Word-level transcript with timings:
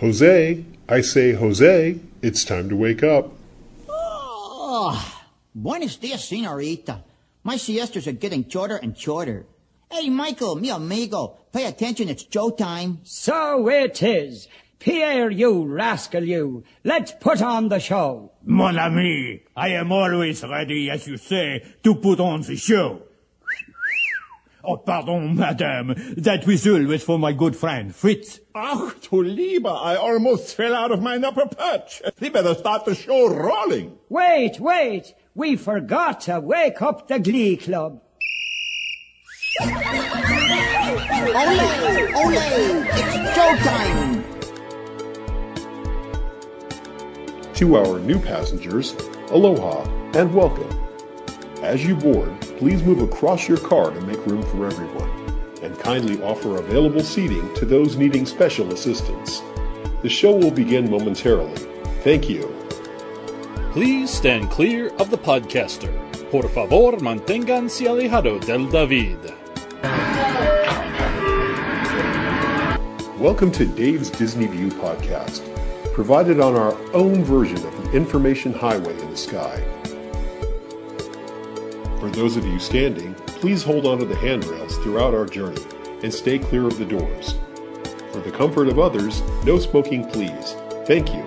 Jose, 0.00 0.64
I 0.88 1.00
say, 1.00 1.32
Jose, 1.32 1.98
it's 2.20 2.44
time 2.44 2.68
to 2.68 2.76
wake 2.76 3.02
up. 3.02 3.32
Oh, 3.88 5.22
buenos 5.54 5.96
dias, 5.96 6.28
senorita. 6.28 7.02
My 7.42 7.56
siestas 7.56 8.06
are 8.06 8.12
getting 8.12 8.46
shorter 8.48 8.76
and 8.76 8.96
shorter. 8.96 9.46
Hey, 9.90 10.10
Michael, 10.10 10.56
mi 10.56 10.68
amigo, 10.68 11.38
pay 11.50 11.64
attention, 11.64 12.10
it's 12.10 12.24
Joe 12.24 12.50
time. 12.50 12.98
So 13.04 13.68
it 13.68 14.02
is. 14.02 14.48
Pierre, 14.78 15.30
you 15.30 15.64
rascal, 15.64 16.24
you. 16.24 16.64
Let's 16.84 17.12
put 17.12 17.40
on 17.40 17.68
the 17.68 17.80
show. 17.80 18.32
Mon 18.44 18.78
ami, 18.78 19.44
I 19.56 19.68
am 19.68 19.92
always 19.92 20.42
ready, 20.42 20.90
as 20.90 21.06
you 21.06 21.16
say, 21.16 21.64
to 21.82 21.94
put 21.94 22.20
on 22.20 22.42
the 22.42 22.56
show. 22.56 23.02
Oh, 24.62 24.76
pardon, 24.76 25.36
madame. 25.36 25.94
That 26.16 26.46
whistle 26.46 26.84
was 26.84 27.02
for 27.02 27.18
my 27.18 27.32
good 27.32 27.56
friend, 27.56 27.94
Fritz. 27.94 28.40
Ach, 28.58 28.94
du 29.02 29.22
lieber, 29.22 29.68
I 29.68 29.96
almost 29.96 30.54
fell 30.54 30.74
out 30.74 30.90
of 30.90 31.02
my 31.02 31.16
upper 31.18 31.44
perch. 31.44 32.00
We 32.20 32.30
better 32.30 32.54
start 32.54 32.86
the 32.86 32.94
show 32.94 33.28
rolling. 33.28 33.98
Wait, 34.08 34.58
wait. 34.58 35.12
We 35.34 35.56
forgot 35.56 36.22
to 36.22 36.40
wake 36.40 36.80
up 36.80 37.06
the 37.06 37.18
Glee 37.18 37.58
Club. 37.58 38.00
Ole, 39.60 39.68
ole, 42.16 42.32
it's 42.32 43.36
Joe 43.36 43.56
time. 43.58 44.24
To 47.56 47.76
our 47.76 47.98
new 47.98 48.18
passengers, 48.18 48.96
aloha 49.28 49.84
and 50.14 50.34
welcome. 50.34 50.70
As 51.62 51.84
you 51.84 51.94
board, 51.94 52.40
please 52.56 52.82
move 52.82 53.02
across 53.02 53.48
your 53.48 53.58
car 53.58 53.90
to 53.90 54.00
make 54.00 54.24
room 54.24 54.42
for 54.44 54.64
everyone, 54.64 55.25
and 55.66 55.76
kindly 55.80 56.22
offer 56.22 56.58
available 56.58 57.02
seating 57.02 57.52
to 57.54 57.66
those 57.66 57.96
needing 57.96 58.24
special 58.24 58.72
assistance. 58.72 59.42
The 60.02 60.08
show 60.08 60.32
will 60.32 60.52
begin 60.52 60.88
momentarily. 60.88 61.56
Thank 62.04 62.28
you. 62.28 62.54
Please 63.72 64.08
stand 64.08 64.48
clear 64.48 64.94
of 65.00 65.10
the 65.10 65.18
podcaster. 65.18 65.92
Por 66.30 66.48
favor, 66.48 66.92
manténganse 67.00 67.88
alejado 67.88 68.38
del 68.46 68.70
David. 68.70 69.18
Welcome 73.18 73.50
to 73.52 73.66
Dave's 73.66 74.08
Disney 74.10 74.46
View 74.46 74.68
podcast, 74.68 75.42
provided 75.92 76.38
on 76.38 76.54
our 76.54 76.76
own 76.94 77.24
version 77.24 77.56
of 77.56 77.82
the 77.82 77.90
information 77.90 78.52
highway 78.52 78.96
in 79.00 79.10
the 79.10 79.16
sky. 79.16 79.60
For 81.98 82.08
those 82.10 82.36
of 82.36 82.46
you 82.46 82.60
standing, 82.60 83.16
please 83.36 83.62
hold 83.62 83.86
onto 83.86 84.06
the 84.06 84.16
handrails 84.16 84.76
throughout 84.78 85.14
our 85.14 85.26
journey 85.26 85.62
and 86.02 86.12
stay 86.12 86.38
clear 86.38 86.66
of 86.66 86.78
the 86.78 86.84
doors. 86.84 87.34
For 88.12 88.20
the 88.20 88.30
comfort 88.30 88.68
of 88.68 88.78
others, 88.78 89.22
no 89.44 89.58
smoking 89.58 90.08
please. 90.08 90.56
Thank 90.86 91.12
you. 91.12 91.24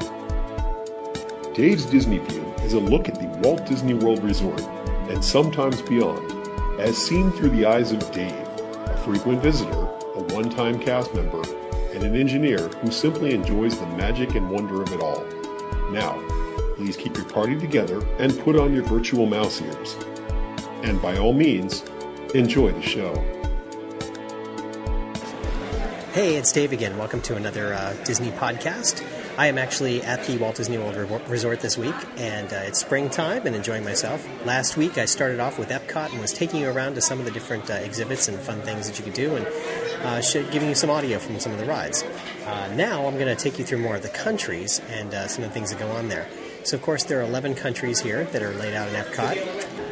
Dave's 1.53 1.85
Disney 1.85 2.17
View 2.17 2.43
is 2.63 2.73
a 2.73 2.79
look 2.79 3.07
at 3.07 3.15
the 3.15 3.27
Walt 3.43 3.65
Disney 3.65 3.93
World 3.93 4.23
Resort 4.23 4.61
and 5.09 5.23
sometimes 5.23 5.81
beyond, 5.81 6.31
as 6.79 6.97
seen 6.97 7.31
through 7.31 7.49
the 7.49 7.65
eyes 7.65 7.91
of 7.91 8.11
Dave, 8.11 8.31
a 8.31 8.97
frequent 9.05 9.41
visitor, 9.41 9.71
a 9.71 10.23
one 10.33 10.49
time 10.49 10.79
cast 10.79 11.13
member, 11.13 11.43
and 11.93 12.03
an 12.03 12.15
engineer 12.15 12.69
who 12.69 12.91
simply 12.91 13.33
enjoys 13.33 13.77
the 13.77 13.85
magic 13.87 14.35
and 14.35 14.49
wonder 14.49 14.81
of 14.81 14.91
it 14.93 15.01
all. 15.01 15.25
Now, 15.91 16.19
please 16.75 16.95
keep 16.95 17.17
your 17.17 17.25
party 17.25 17.59
together 17.59 18.01
and 18.17 18.39
put 18.39 18.55
on 18.55 18.73
your 18.73 18.83
virtual 18.83 19.25
mouse 19.25 19.61
ears. 19.61 19.95
And 20.83 21.01
by 21.01 21.17
all 21.17 21.33
means, 21.33 21.83
enjoy 22.35 22.71
the 22.71 22.81
show. 22.81 23.13
Hey, 26.13 26.35
it's 26.35 26.51
Dave 26.51 26.71
again. 26.71 26.97
Welcome 26.97 27.21
to 27.21 27.35
another 27.35 27.73
uh, 27.73 27.93
Disney 28.03 28.31
podcast. 28.31 29.05
I 29.37 29.47
am 29.47 29.57
actually 29.57 30.01
at 30.01 30.25
the 30.25 30.37
Walt 30.37 30.57
Disney 30.57 30.77
World 30.77 31.21
Resort 31.29 31.61
this 31.61 31.77
week, 31.77 31.95
and 32.17 32.51
uh, 32.51 32.57
it's 32.57 32.79
springtime 32.79 33.47
and 33.47 33.55
enjoying 33.55 33.83
myself. 33.83 34.27
Last 34.45 34.75
week, 34.75 34.97
I 34.97 35.05
started 35.05 35.39
off 35.39 35.57
with 35.57 35.69
Epcot 35.69 36.11
and 36.11 36.19
was 36.19 36.33
taking 36.33 36.59
you 36.61 36.69
around 36.69 36.95
to 36.95 37.01
some 37.01 37.19
of 37.19 37.25
the 37.25 37.31
different 37.31 37.69
uh, 37.69 37.75
exhibits 37.75 38.27
and 38.27 38.37
fun 38.37 38.61
things 38.61 38.89
that 38.89 38.99
you 38.99 39.05
could 39.05 39.13
do, 39.13 39.35
and 39.35 39.47
uh, 40.03 40.21
giving 40.51 40.67
you 40.67 40.75
some 40.75 40.89
audio 40.89 41.19
from 41.19 41.39
some 41.39 41.53
of 41.53 41.57
the 41.57 41.65
rides. 41.65 42.03
Uh, 42.45 42.73
now, 42.75 43.05
I'm 43.07 43.17
going 43.17 43.33
to 43.33 43.41
take 43.41 43.57
you 43.57 43.65
through 43.65 43.79
more 43.79 43.95
of 43.95 44.01
the 44.01 44.09
countries 44.09 44.81
and 44.89 45.13
uh, 45.13 45.27
some 45.27 45.43
of 45.43 45.51
the 45.51 45.53
things 45.53 45.71
that 45.71 45.79
go 45.79 45.89
on 45.91 46.09
there. 46.09 46.27
So, 46.63 46.75
of 46.75 46.83
course, 46.83 47.05
there 47.05 47.19
are 47.19 47.23
11 47.23 47.55
countries 47.55 47.99
here 47.99 48.25
that 48.25 48.43
are 48.43 48.53
laid 48.53 48.73
out 48.73 48.89
in 48.89 48.95
Epcot 48.95 49.88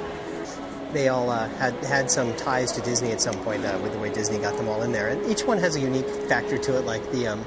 they 0.97 1.09
all 1.09 1.29
uh, 1.29 1.47
had 1.59 1.75
had 1.85 2.09
some 2.09 2.35
ties 2.37 2.71
to 2.71 2.81
Disney 2.81 3.11
at 3.11 3.21
some 3.21 3.35
point 3.43 3.63
uh, 3.63 3.79
with 3.83 3.93
the 3.93 3.99
way 3.99 4.11
Disney 4.11 4.39
got 4.39 4.57
them 4.57 4.67
all 4.67 4.81
in 4.81 4.91
there, 4.91 5.09
and 5.09 5.23
each 5.29 5.43
one 5.43 5.59
has 5.59 5.75
a 5.75 5.79
unique 5.79 6.09
factor 6.27 6.57
to 6.57 6.77
it, 6.77 6.85
like 6.85 7.11
the 7.11 7.27
um, 7.27 7.45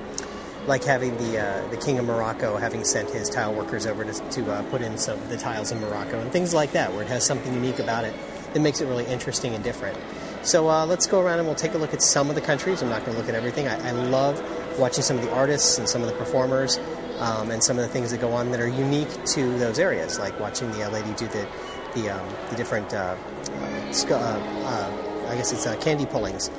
like 0.67 0.85
having 0.85 1.17
the 1.17 1.41
uh, 1.41 1.69
the 1.69 1.77
King 1.77 1.99
of 1.99 2.05
Morocco 2.05 2.57
having 2.57 2.85
sent 2.85 3.11
his 3.11 3.29
tile 3.29 3.53
workers 3.53 3.87
over 3.87 4.05
to, 4.05 4.13
to 4.13 4.53
uh, 4.53 4.63
put 4.71 4.83
in 4.83 4.97
some 4.97 5.19
of 5.19 5.29
the 5.29 5.37
tiles 5.37 5.73
in 5.73 5.81
Morocco 5.81 6.21
and 6.21 6.31
things 6.31 6.55
like 6.55 6.73
that, 6.73 6.93
where 6.93 7.03
it 7.03 7.09
has 7.09 7.27
something 7.27 7.53
unique 7.53 7.81
about 7.81 8.05
it 8.05 8.15
that 8.53 8.61
makes 8.61 8.81
it 8.81 8.87
really 8.87 9.07
interesting 9.07 9.55
and 9.55 9.65
different. 9.65 9.99
So 10.43 10.69
uh, 10.69 10.87
let's 10.87 11.07
go 11.07 11.21
around 11.21 11.39
and 11.39 11.47
we'll 11.47 11.57
take 11.57 11.75
a 11.75 11.79
look 11.79 11.93
at 11.93 12.03
some 12.03 12.29
of 12.31 12.37
the 12.37 12.41
countries. 12.41 12.83
I'm 12.83 12.89
not 12.89 13.05
going 13.05 13.13
to 13.13 13.19
look 13.19 13.29
at 13.29 13.35
everything. 13.35 13.69
I, 13.69 13.89
I, 13.89 13.91
love 13.91 14.43
watching 14.79 15.03
some 15.03 15.19
of 15.19 15.23
the 15.23 15.31
artists 15.33 15.79
and 15.79 15.87
some 15.89 16.03
of 16.03 16.09
the 16.09 16.17
performers 16.17 16.79
um, 17.19 17.51
and 17.51 17.63
some 17.63 17.79
of 17.79 17.83
the 17.87 17.93
things 17.93 18.11
that 18.11 18.21
go 18.21 18.33
on 18.33 18.51
that 18.51 18.61
are 18.61 18.69
unique 18.69 19.09
to 19.35 19.59
those 19.59 19.79
areas, 19.79 20.19
like 20.19 20.41
watching 20.41 20.71
the 20.73 20.83
uh, 20.83 20.91
lady 20.91 21.13
do 21.15 21.29
the 21.29 21.47
the, 21.95 22.11
um, 22.11 22.29
the 22.51 22.57
different, 22.57 22.93
uh, 22.93 23.17
uh, 23.55 24.15
uh, 24.15 25.27
I 25.29 25.37
guess 25.37 25.53
it's 25.53 25.67
candy 25.83 26.07
pullings 26.07 26.51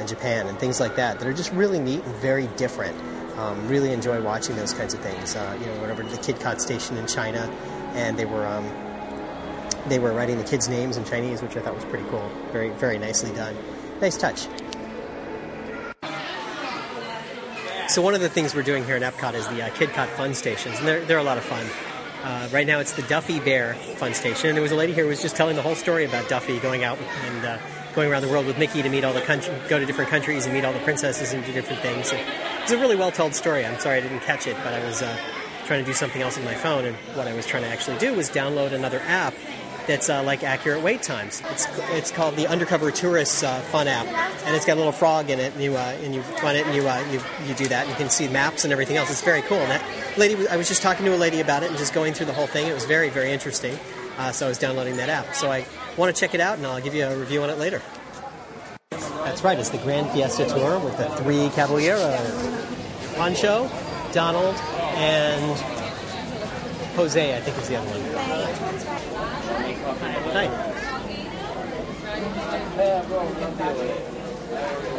in 0.00 0.06
Japan 0.06 0.46
and 0.46 0.58
things 0.58 0.80
like 0.80 0.96
that 0.96 1.18
that 1.18 1.28
are 1.28 1.32
just 1.32 1.52
really 1.52 1.78
neat 1.78 2.02
and 2.04 2.14
very 2.16 2.46
different. 2.56 2.96
Um, 3.38 3.66
really 3.68 3.92
enjoy 3.92 4.22
watching 4.22 4.54
those 4.56 4.72
kinds 4.72 4.94
of 4.94 5.00
things. 5.00 5.34
you 5.34 5.66
know, 5.66 5.80
went 5.80 5.90
over 5.90 6.02
to 6.04 6.08
the 6.08 6.18
KidCot 6.18 6.60
station 6.60 6.96
in 6.96 7.06
China, 7.06 7.50
and 7.94 8.16
they 8.16 8.24
were 8.24 8.46
um, 8.46 8.64
they 9.88 9.98
were 9.98 10.12
writing 10.12 10.38
the 10.38 10.44
kids' 10.44 10.68
names 10.68 10.96
in 10.96 11.04
Chinese, 11.04 11.42
which 11.42 11.56
I 11.56 11.60
thought 11.60 11.74
was 11.74 11.84
pretty 11.84 12.08
cool. 12.10 12.30
Very 12.52 12.70
very 12.70 12.98
nicely 12.98 13.32
done. 13.32 13.56
Nice 14.00 14.16
touch. 14.16 14.46
So 17.88 18.00
one 18.00 18.14
of 18.14 18.20
the 18.20 18.30
things 18.30 18.54
we're 18.54 18.62
doing 18.62 18.84
here 18.84 18.96
in 18.96 19.02
Epcot 19.02 19.34
is 19.34 19.46
the 19.48 19.62
uh, 19.62 19.70
KidCot 19.70 20.08
fun 20.16 20.34
stations, 20.34 20.78
and 20.78 20.88
they're, 20.88 21.04
they're 21.04 21.18
a 21.18 21.22
lot 21.22 21.36
of 21.36 21.44
fun. 21.44 21.64
Uh, 22.24 22.48
right 22.52 22.66
now, 22.66 22.80
it's 22.80 22.92
the 22.92 23.02
Duffy 23.02 23.38
Bear 23.38 23.74
Fun 23.74 24.14
Station, 24.14 24.48
and 24.48 24.56
there 24.56 24.62
was 24.62 24.72
a 24.72 24.76
lady 24.76 24.94
here 24.94 25.04
who 25.04 25.10
was 25.10 25.20
just 25.20 25.36
telling 25.36 25.56
the 25.56 25.62
whole 25.62 25.74
story 25.74 26.06
about 26.06 26.26
Duffy 26.26 26.58
going 26.58 26.82
out 26.82 26.96
and 27.26 27.44
uh, 27.44 27.58
going 27.94 28.10
around 28.10 28.22
the 28.22 28.28
world 28.28 28.46
with 28.46 28.56
Mickey 28.56 28.80
to 28.80 28.88
meet 28.88 29.04
all 29.04 29.12
the 29.12 29.20
country, 29.20 29.54
go 29.68 29.78
to 29.78 29.84
different 29.84 30.08
countries 30.08 30.46
and 30.46 30.54
meet 30.54 30.64
all 30.64 30.72
the 30.72 30.78
princesses 30.78 31.34
and 31.34 31.44
do 31.44 31.52
different 31.52 31.82
things. 31.82 32.10
And 32.12 32.20
it's 32.62 32.72
a 32.72 32.78
really 32.78 32.96
well 32.96 33.12
told 33.12 33.34
story. 33.34 33.66
I'm 33.66 33.78
sorry 33.78 33.98
I 33.98 34.00
didn't 34.00 34.20
catch 34.20 34.46
it, 34.46 34.56
but 34.64 34.72
I 34.72 34.82
was 34.86 35.02
uh, 35.02 35.14
trying 35.66 35.80
to 35.80 35.86
do 35.86 35.92
something 35.92 36.22
else 36.22 36.38
on 36.38 36.46
my 36.46 36.54
phone, 36.54 36.86
and 36.86 36.96
what 37.14 37.28
I 37.28 37.34
was 37.34 37.44
trying 37.44 37.64
to 37.64 37.68
actually 37.68 37.98
do 37.98 38.14
was 38.14 38.30
download 38.30 38.72
another 38.72 39.00
app 39.00 39.34
that's 39.86 40.08
uh, 40.08 40.22
like 40.22 40.42
accurate 40.42 40.82
wait 40.82 41.02
times. 41.02 41.42
It's 41.50 41.66
it's 41.90 42.10
called 42.10 42.36
the 42.36 42.46
Undercover 42.46 42.90
Tourist 42.90 43.44
uh, 43.44 43.60
Fun 43.60 43.88
app, 43.88 44.06
and 44.46 44.54
it's 44.54 44.64
got 44.64 44.74
a 44.74 44.76
little 44.76 44.92
frog 44.92 45.30
in 45.30 45.40
it, 45.40 45.52
and 45.52 45.62
you 45.62 45.76
uh, 45.76 45.96
and 46.02 46.14
you 46.14 46.22
run 46.42 46.56
it, 46.56 46.66
and 46.66 46.74
you 46.74 46.86
uh, 46.88 47.04
you 47.10 47.20
you 47.46 47.54
do 47.54 47.66
that, 47.68 47.82
and 47.82 47.90
you 47.90 47.96
can 47.96 48.10
see 48.10 48.28
maps 48.28 48.64
and 48.64 48.72
everything 48.72 48.96
else. 48.96 49.10
It's 49.10 49.22
very 49.22 49.42
cool. 49.42 49.58
And 49.58 49.70
that 49.70 49.84
lady, 50.18 50.48
I 50.48 50.56
was 50.56 50.68
just 50.68 50.82
talking 50.82 51.04
to 51.06 51.14
a 51.14 51.16
lady 51.16 51.40
about 51.40 51.62
it 51.62 51.70
and 51.70 51.78
just 51.78 51.94
going 51.94 52.14
through 52.14 52.26
the 52.26 52.32
whole 52.32 52.46
thing. 52.46 52.66
It 52.66 52.74
was 52.74 52.84
very 52.84 53.10
very 53.10 53.32
interesting. 53.32 53.78
Uh, 54.16 54.32
so 54.32 54.46
I 54.46 54.48
was 54.48 54.58
downloading 54.58 54.96
that 54.96 55.08
app. 55.08 55.34
So 55.34 55.50
I 55.50 55.66
want 55.96 56.14
to 56.14 56.18
check 56.18 56.34
it 56.34 56.40
out, 56.40 56.58
and 56.58 56.66
I'll 56.66 56.80
give 56.80 56.94
you 56.94 57.04
a 57.04 57.18
review 57.18 57.42
on 57.42 57.50
it 57.50 57.58
later. 57.58 57.82
That's 58.90 59.42
right. 59.42 59.58
It's 59.58 59.70
the 59.70 59.78
Grand 59.78 60.08
Fiesta 60.10 60.46
Tour 60.46 60.78
with 60.78 60.96
the 60.98 61.08
three 61.16 61.48
Caballeros: 61.50 63.14
Pancho, 63.16 63.68
Donald, 64.12 64.54
and 64.96 65.73
Jose. 66.96 67.36
I 67.36 67.40
think 67.40 67.58
is 67.58 67.68
the 67.68 67.76
other 67.76 67.88
one. 67.90 68.00
Hi. 70.32 70.46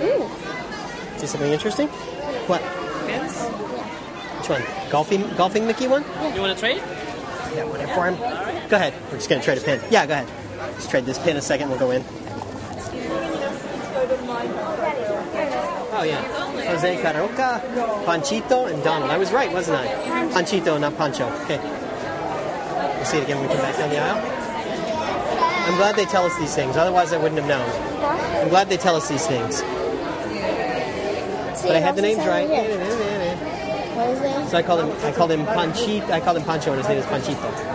Ooh. 0.03 0.29
See 1.19 1.27
something 1.27 1.51
interesting? 1.51 1.87
What? 2.47 2.61
Pins? 3.07 3.43
Which 4.39 4.49
one? 4.49 4.63
Golfing, 4.89 5.29
golfing 5.35 5.65
Mickey 5.65 5.87
one? 5.87 6.03
You 6.33 6.41
want 6.41 6.53
to 6.53 6.59
trade? 6.59 6.81
Yeah, 7.55 7.63
one 7.63 7.79
for 7.87 8.05
him. 8.05 8.15
Go 8.69 8.75
ahead. 8.75 8.93
We're 9.11 9.17
just 9.17 9.29
gonna 9.29 9.41
trade 9.41 9.57
a 9.57 9.61
pin. 9.61 9.81
Yeah, 9.89 10.05
go 10.05 10.13
ahead. 10.13 10.27
Just 10.75 10.89
trade 10.89 11.05
this 11.05 11.17
pin 11.19 11.37
a 11.37 11.41
second. 11.41 11.69
We'll 11.69 11.79
go 11.79 11.91
in. 11.91 12.03
Oh 15.97 16.03
yeah. 16.03 16.21
Jose 16.67 16.97
Carioca, 17.01 17.61
Panchito, 18.05 18.67
and 18.71 18.83
Donald. 18.83 19.11
I 19.11 19.17
was 19.17 19.31
right, 19.31 19.51
wasn't 19.51 19.77
I? 19.77 19.87
Panchito, 20.33 20.77
not 20.79 20.97
Pancho. 20.97 21.29
Okay. 21.43 21.59
We'll 23.05 23.11
see 23.11 23.19
it 23.19 23.25
again 23.25 23.37
when 23.37 23.47
we 23.47 23.53
come 23.53 23.61
back 23.61 23.77
down 23.77 23.89
the 23.91 23.99
aisle. 23.99 24.17
I'm 25.69 25.77
glad 25.77 25.95
they 25.95 26.05
tell 26.05 26.25
us 26.25 26.35
these 26.39 26.55
things. 26.55 26.75
Otherwise, 26.75 27.13
I 27.13 27.17
wouldn't 27.17 27.39
have 27.39 27.47
known. 27.47 27.69
I'm 28.41 28.49
glad 28.49 28.67
they 28.67 28.77
tell 28.77 28.95
us 28.95 29.07
these 29.07 29.27
things. 29.27 29.61
But 31.61 31.75
I 31.75 31.79
had 31.79 31.95
the 31.95 32.01
names 32.01 32.25
right. 32.25 32.49
So 34.49 34.57
I 34.57 34.63
called 34.63 34.79
him. 34.79 34.91
I 35.05 35.11
called 35.11 35.31
him 35.31 35.45
Panchito. 35.45 36.09
I 36.09 36.19
called 36.19 36.37
him 36.37 36.43
Pancho, 36.45 36.71
and 36.71 36.79
his 36.79 36.89
name 36.89 36.97
is 36.97 37.05
Panchito. 37.05 37.74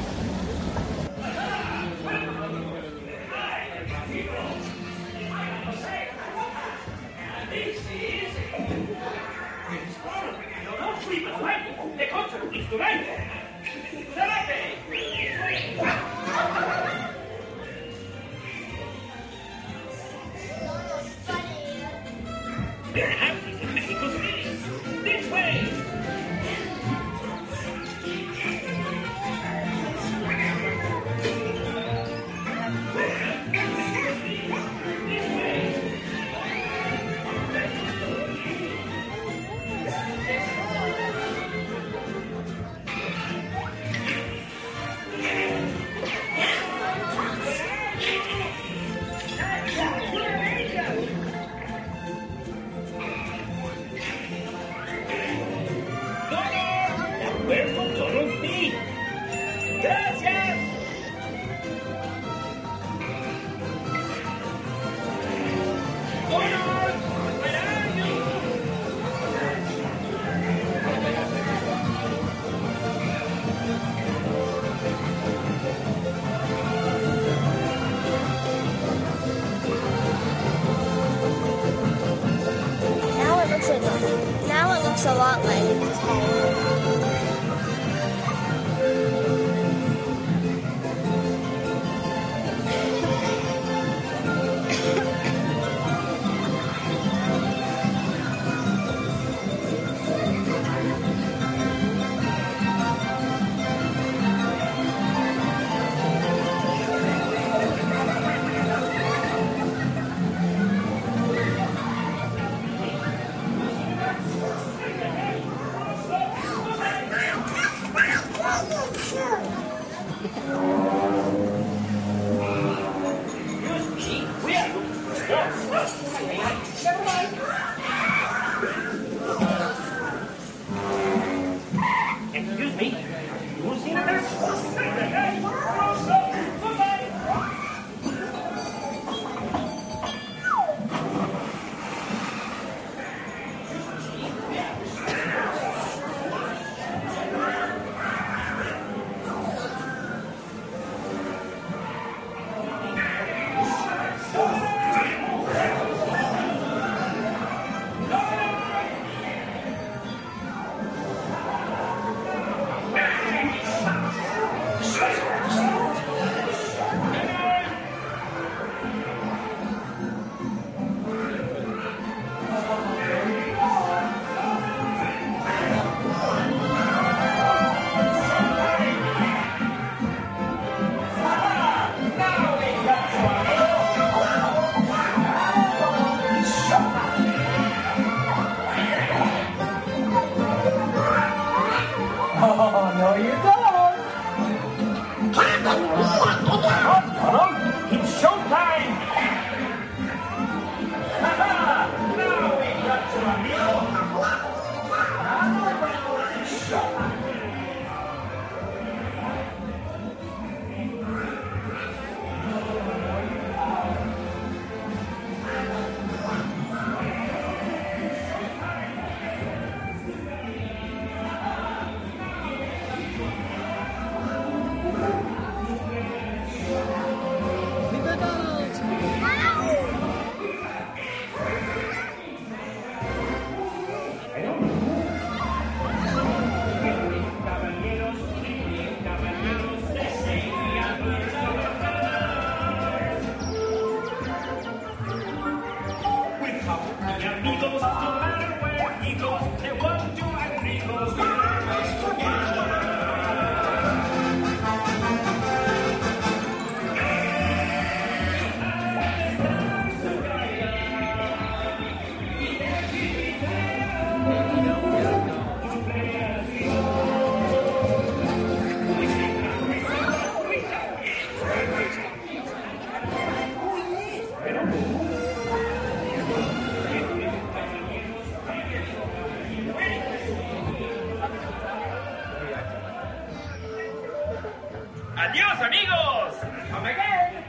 Adios, 285.20 285.60
amigos. 285.60 286.34
Come 286.70 286.86
again. 286.86 287.44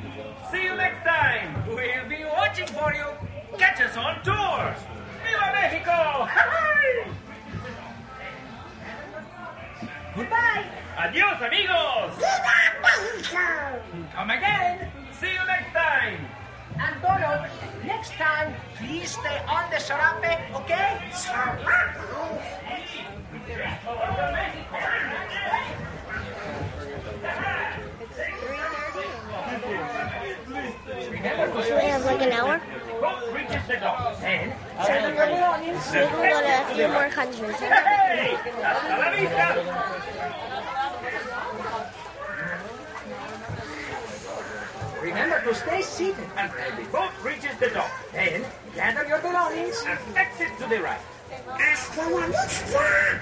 See 0.52 0.64
you 0.64 0.76
next 0.76 1.06
time. 1.08 1.64
We'll 1.70 2.10
be 2.10 2.26
watching 2.26 2.68
for 2.68 2.94
you. 2.94 3.08
Catch 3.58 3.80
us 3.80 3.96
on 3.96 4.22
tour. 4.26 4.76
Viva 5.24 5.52
Mexico! 5.54 6.28
Goodbye. 10.18 10.66
Adios, 10.98 11.40
amigos. 11.40 12.12
Come 14.16 14.30
again. 14.32 14.92
See 15.14 15.32
you 15.32 15.46
next 15.48 15.72
time. 15.74 16.28
And 16.78 17.02
Donald, 17.02 17.50
next 17.86 18.12
time, 18.12 18.54
please 18.76 19.12
stay 19.12 19.40
on 19.48 19.70
the 19.72 19.78
sarape, 19.78 20.54
okay? 20.60 21.00
So 21.14 21.32
we 31.22 31.30
have 31.30 32.06
like 32.06 32.22
an 32.22 32.32
hour? 32.32 32.62
Boat 33.00 33.34
reaches 33.34 33.62
the 33.68 33.78
dock. 33.78 34.18
And 34.24 34.54
So 34.86 34.92
we 34.92 35.00
can 35.00 35.16
go 35.16 35.26
to, 35.26 35.34
we 35.62 35.70
can 36.08 36.32
go 36.32 36.42
to 36.42 36.54
a 36.62 36.76
few 36.76 36.88
more 36.88 37.10
countries. 37.10 37.56
Hey! 37.58 38.36
Hasta 38.62 38.98
la 38.98 39.10
vista! 39.12 39.48
Remember 45.02 45.42
to 45.42 45.56
stay 45.56 45.82
seated 45.82 46.30
until 46.38 46.76
the 46.78 46.84
boat 46.92 47.12
reaches 47.24 47.58
the 47.60 47.70
dock. 47.70 47.92
Then 48.14 48.46
gather 48.76 49.08
your 49.08 49.20
belongings 49.20 49.84
and 49.88 50.00
exit 50.16 50.58
to 50.60 50.68
the 50.68 50.82
right. 50.82 51.02
Hasta 51.48 52.10
la 52.10 52.26
vista! 52.28 53.22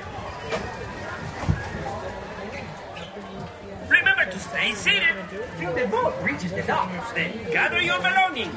Remember 3.90 4.19
to 4.32 4.40
stay 4.40 4.74
seated 4.74 5.16
till 5.60 5.74
the 5.74 5.88
boat 5.88 6.14
reaches 6.22 6.52
the 6.52 6.62
dock. 6.64 6.90
Then 7.16 7.32
gather 7.52 7.82
your 7.82 7.98
belongings 7.98 8.56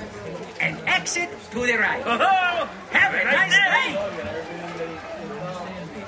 and 0.61 0.79
exit 0.87 1.31
to 1.53 1.61
the 1.61 1.77
right. 1.77 2.03
Oh, 2.05 2.69
have 2.91 3.15
a 3.15 3.25
nice 3.25 3.53
day. 3.53 3.97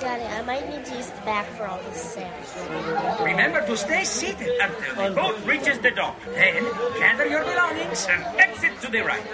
Daddy, 0.00 0.25
I 0.25 0.42
might 0.42 0.68
need 0.68 0.85
to 0.85 0.97
use 0.97 1.09
the 1.09 1.23
back 1.23 1.47
for 1.56 1.66
all 1.66 1.80
this 1.88 2.14
sand. 2.14 2.35
Remember 3.25 3.64
to 3.66 3.76
stay 3.76 4.04
seated 4.04 4.50
until 4.61 5.09
the 5.09 5.14
boat 5.14 5.37
reaches 5.47 5.78
the 5.78 5.90
dock. 5.90 6.16
Then 6.35 6.64
gather 6.99 7.26
your 7.26 7.44
belongings 7.44 8.06
and 8.11 8.23
exit 8.38 8.80
to 8.83 8.90
the 8.90 9.00
right. 9.00 9.25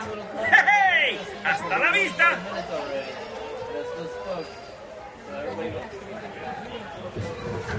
Hey! 0.46 1.18
Hasta 1.42 1.78
la 1.78 1.90
vista! 1.92 2.38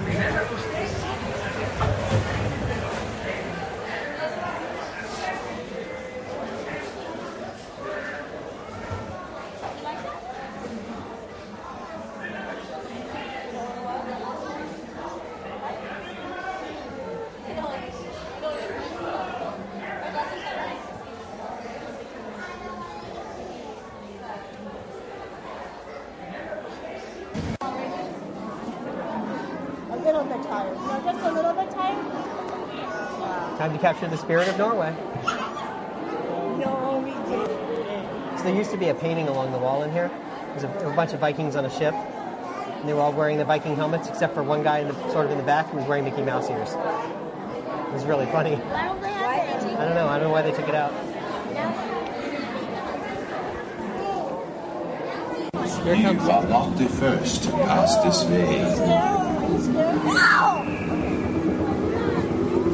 Remember 0.04 0.44
to 0.48 0.58
stay 0.58 0.86
seated. 0.86 1.22
A 29.92 29.96
little 30.04 30.24
bit 30.24 30.42
tired. 30.42 30.76
No, 30.76 31.00
just 31.04 31.24
a 31.24 31.32
little 31.32 31.52
bit 31.52 31.70
tired. 31.70 31.98
Time 33.82 33.94
to 33.94 34.00
capture 34.00 34.16
the 34.16 34.22
spirit 34.22 34.46
of 34.46 34.56
Norway. 34.58 34.94
No, 35.24 37.02
we 37.04 37.10
didn't. 37.28 38.38
So 38.38 38.44
there 38.44 38.54
used 38.54 38.70
to 38.70 38.76
be 38.76 38.88
a 38.88 38.94
painting 38.94 39.26
along 39.26 39.50
the 39.50 39.58
wall 39.58 39.82
in 39.82 39.90
here. 39.90 40.08
There's 40.50 40.62
a, 40.62 40.68
there 40.68 40.86
were 40.86 40.92
a 40.92 40.96
bunch 40.96 41.12
of 41.12 41.18
Vikings 41.18 41.56
on 41.56 41.64
a 41.64 41.70
ship, 41.70 41.92
and 41.92 42.88
they 42.88 42.92
were 42.92 43.00
all 43.00 43.12
wearing 43.12 43.38
the 43.38 43.44
Viking 43.44 43.74
helmets, 43.74 44.08
except 44.08 44.34
for 44.34 44.44
one 44.44 44.62
guy 44.62 44.78
in 44.78 44.88
the, 44.88 45.10
sort 45.10 45.24
of 45.24 45.32
in 45.32 45.38
the 45.38 45.42
back 45.42 45.68
who 45.70 45.78
was 45.78 45.88
wearing 45.88 46.04
Mickey 46.04 46.22
Mouse 46.22 46.48
ears. 46.48 46.68
It 46.68 47.92
was 47.92 48.04
really 48.04 48.26
funny. 48.26 48.54
Why 48.54 48.84
don't 48.84 49.00
they 49.00 49.10
have 49.10 49.66
it? 49.66 49.76
I 49.76 49.84
don't 49.84 49.96
know. 49.96 50.06
I 50.06 50.18
don't 50.18 50.28
know 50.28 50.32
why 50.32 50.42
they 50.42 50.52
took 50.52 50.68
it 50.68 50.76
out. 50.76 50.92
Here 55.82 55.96
You 55.96 56.08
are 56.10 56.46
not 56.46 56.78
the 56.78 56.86
first 56.86 57.42
to 57.44 57.50
pass 57.50 57.96
this 58.04 58.24
way. 58.26 58.62
No! 60.06 60.81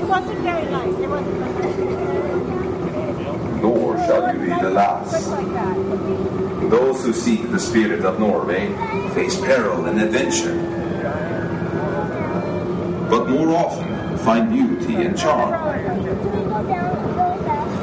Wasn't 0.08 0.38
very 0.38 0.64
nice. 0.70 0.94
It 0.98 1.08
wasn't 1.08 1.38
nice. 1.38 1.76
Nor 3.60 3.96
shall 3.98 4.34
you 4.34 4.40
be 4.40 4.48
the 4.48 4.70
last. 4.70 5.12
Those 6.70 7.04
who 7.04 7.12
seek 7.12 7.50
the 7.50 7.58
spirit 7.60 8.04
of 8.06 8.18
Norway 8.18 8.72
face 9.14 9.36
peril 9.38 9.84
and 9.84 10.00
adventure. 10.00 10.56
But 13.10 13.28
more 13.28 13.54
often 13.54 14.16
find 14.18 14.50
beauty 14.50 14.94
and 14.94 15.16
charm. 15.16 15.52
Do 15.52 15.58
we 16.30 16.44
go 16.44 16.62
down 16.64 16.96
really 17.16 17.38
fast? 17.44 17.76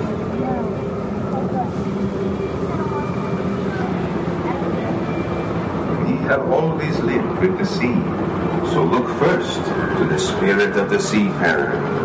We 6.05 6.13
have 6.25 6.43
always 6.49 6.99
lived 6.99 7.39
with 7.39 7.57
the 7.59 7.65
sea. 7.65 8.01
So 8.73 8.83
look 8.83 9.07
first 9.19 9.57
to 9.97 10.05
the 10.09 10.17
spirit 10.17 10.75
of 10.75 10.89
the 10.89 10.99
seafarer. 10.99 12.04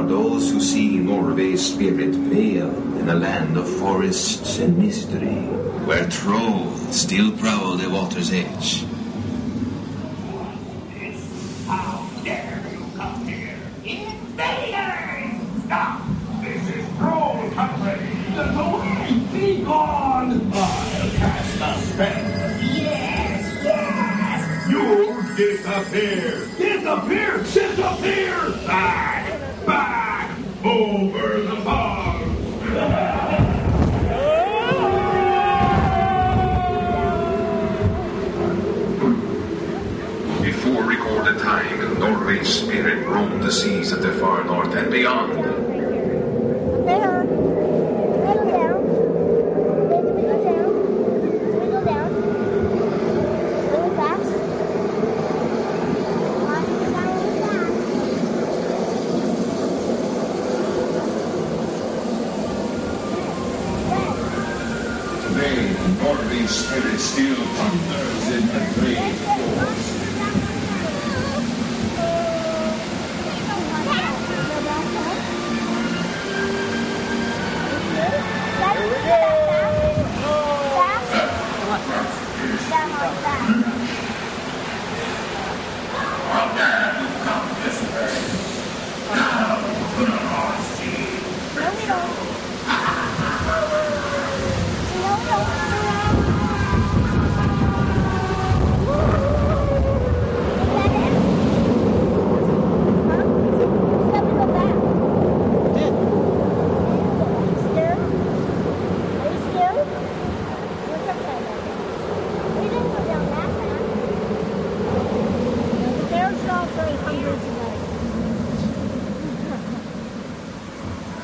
Are 0.00 0.06
those 0.06 0.50
who 0.50 0.60
see 0.60 0.98
Norway's 0.98 1.74
spirit 1.74 2.14
veiled 2.14 2.96
in 2.96 3.10
a 3.10 3.14
land 3.14 3.58
of 3.58 3.68
forests 3.68 4.58
and 4.58 4.78
mystery, 4.78 5.42
where 5.84 6.08
trolls 6.08 6.80
still 6.96 7.30
prowl 7.36 7.76
the 7.76 7.90
water's 7.90 8.32
edge. 8.32 8.80
What 10.32 10.56
is? 11.02 11.20
How 11.66 12.08
dare 12.24 12.64
you 12.72 12.86
come 12.96 13.26
here? 13.28 13.58
Invaders! 13.84 15.68
Now, 15.68 16.00
this 16.40 16.64
is 16.76 16.86
troll 16.96 17.50
country. 17.50 18.00
Get 18.32 18.56
away! 18.56 19.20
Be 19.34 19.62
gone! 19.62 20.50
I'll 20.54 21.10
cast 21.20 21.60
a 21.60 21.92
spell. 21.92 22.24
Yes, 22.72 23.64
yes! 23.64 24.70
You 24.70 25.36
disappear! 25.36 26.48
Disappear! 26.56 27.36
Disappear! 27.52 28.66
Back! 28.66 29.19
Over 30.90 31.42
the 31.42 31.54
bar! 31.64 32.18
Before 40.42 40.82
recorded 40.82 41.38
time, 41.38 42.00
Norway's 42.00 42.48
spirit 42.48 43.06
roamed 43.06 43.44
the 43.44 43.52
seas 43.52 43.92
of 43.92 44.02
the 44.02 44.12
far 44.14 44.42
north 44.42 44.74
and 44.74 44.90
beyond. 44.90 45.34
There. 45.34 47.22
We 47.22 48.34
go 48.34 48.44
down. 48.50 48.82
Then 49.90 50.04
we 50.16 50.22
go 50.22 50.42
down. 50.42 50.70
We 51.60 51.66
go 51.70 51.80
down. 51.84 52.10
Really 53.70 53.94
fast. 53.94 54.32
Watch 56.42 56.68
it 56.68 56.92
down 56.92 57.14
really 57.22 57.40
fast. 57.42 57.90
Today, 66.00 66.12
Norway's 66.12 66.50
spirit 66.50 66.98
still 66.98 67.34
thunders 67.36 68.28
in 68.32 68.46
the 68.46 68.80
great 68.80 69.14
forest. 69.16 69.96
Fast. 80.76 82.70
Down 82.70 82.90
like 82.90 83.22
that. 83.22 83.40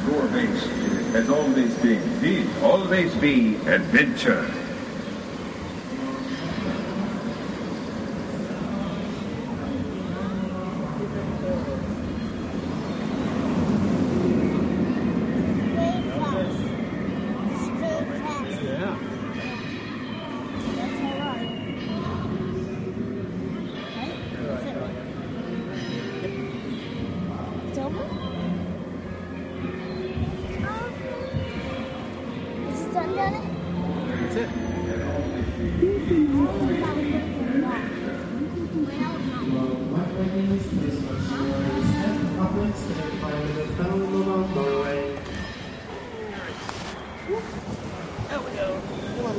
Your 0.07 0.29
base 0.29 0.67
has 1.13 1.29
always 1.29 1.75
been, 1.77 2.21
will 2.23 2.65
always 2.65 3.15
be 3.17 3.56
adventure. 3.67 4.56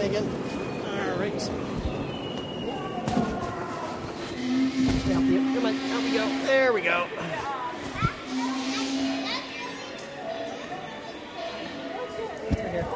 Come. 0.09 0.23
All 0.23 1.19
right. 1.19 1.33
Help 5.03 5.25
you. 5.25 5.39
Come 5.53 5.65
on, 5.65 5.75
out 5.91 6.03
we 6.03 6.11
go. 6.11 6.25
There 6.45 6.71
we 6.73 6.81
go. 6.81 7.07
Over 12.51 12.70
here. 12.70 12.87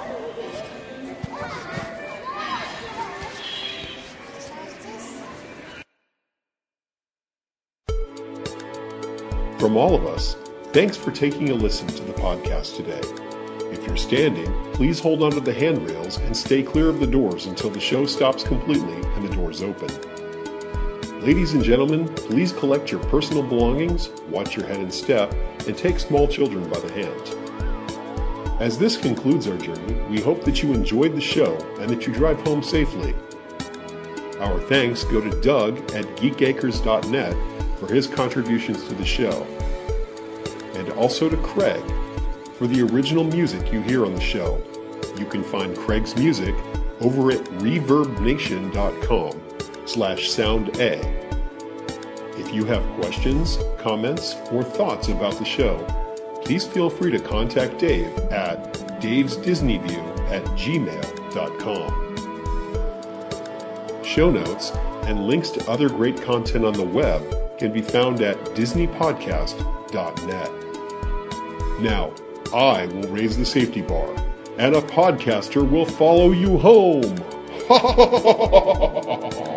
From 9.59 9.77
all 9.77 9.93
of 9.95 10.05
us, 10.07 10.35
thanks 10.71 10.95
for 10.97 11.11
taking 11.11 11.49
a 11.49 11.53
listen 11.53 11.87
to 11.87 12.03
the 12.03 12.13
podcast 12.13 12.77
today. 12.77 13.01
If 13.81 13.87
you're 13.87 13.97
standing, 13.97 14.53
please 14.73 14.99
hold 14.99 15.23
onto 15.23 15.39
the 15.39 15.55
handrails 15.55 16.19
and 16.19 16.37
stay 16.37 16.61
clear 16.61 16.87
of 16.87 16.99
the 16.99 17.07
doors 17.07 17.47
until 17.47 17.71
the 17.71 17.79
show 17.79 18.05
stops 18.05 18.43
completely 18.43 18.93
and 19.15 19.27
the 19.27 19.35
doors 19.35 19.63
open. 19.63 19.89
Ladies 21.21 21.53
and 21.53 21.63
gentlemen, 21.63 22.07
please 22.09 22.53
collect 22.53 22.91
your 22.91 23.03
personal 23.05 23.41
belongings, 23.41 24.09
watch 24.29 24.55
your 24.55 24.67
head 24.67 24.77
and 24.77 24.93
step, 24.93 25.33
and 25.65 25.75
take 25.75 25.97
small 25.97 26.27
children 26.27 26.69
by 26.69 26.79
the 26.79 26.93
hand. 26.93 28.61
As 28.61 28.77
this 28.77 28.97
concludes 28.97 29.47
our 29.47 29.57
journey, 29.57 29.99
we 30.11 30.21
hope 30.21 30.43
that 30.43 30.61
you 30.61 30.73
enjoyed 30.73 31.15
the 31.15 31.19
show 31.19 31.57
and 31.79 31.89
that 31.89 32.05
you 32.05 32.13
drive 32.13 32.39
home 32.41 32.61
safely. 32.61 33.15
Our 34.41 34.59
thanks 34.59 35.05
go 35.05 35.21
to 35.21 35.41
Doug 35.41 35.79
at 35.93 36.05
geekacres.net 36.17 37.35
for 37.79 37.91
his 37.91 38.05
contributions 38.05 38.87
to 38.87 38.93
the 38.93 39.05
show, 39.05 39.41
and 40.75 40.91
also 40.91 41.29
to 41.29 41.37
Craig 41.37 41.81
for 42.61 42.67
the 42.67 42.83
original 42.93 43.23
music 43.23 43.73
you 43.73 43.81
hear 43.81 44.05
on 44.05 44.13
the 44.13 44.21
show. 44.21 44.61
You 45.17 45.25
can 45.25 45.43
find 45.43 45.75
Craig's 45.75 46.15
music 46.15 46.53
over 46.99 47.31
at 47.31 47.43
reverbnation.com 47.57 49.41
slash 49.87 50.29
sound 50.29 50.77
A. 50.77 50.99
If 52.37 52.53
you 52.53 52.65
have 52.65 52.83
questions, 52.99 53.57
comments, 53.79 54.35
or 54.51 54.61
thoughts 54.63 55.07
about 55.07 55.39
the 55.39 55.43
show, 55.43 55.83
please 56.45 56.63
feel 56.67 56.91
free 56.91 57.09
to 57.09 57.17
contact 57.19 57.79
Dave 57.79 58.15
at 58.29 58.75
davesdisneyview 59.01 60.29
at 60.29 60.43
gmail.com. 60.45 61.97
Show 64.03 64.29
notes 64.29 64.71
and 65.07 65.25
links 65.25 65.49
to 65.49 65.67
other 65.67 65.89
great 65.89 66.21
content 66.21 66.63
on 66.63 66.73
the 66.73 66.85
web 66.85 67.57
can 67.57 67.73
be 67.73 67.81
found 67.81 68.21
at 68.21 68.37
disneypodcast.net. 68.53 70.51
Now, 71.81 72.13
I 72.53 72.85
will 72.87 73.07
raise 73.07 73.37
the 73.37 73.45
safety 73.45 73.81
bar, 73.81 74.13
and 74.57 74.75
a 74.75 74.81
podcaster 74.81 75.69
will 75.69 75.85
follow 75.85 76.31
you 76.31 76.57
home. 76.57 77.15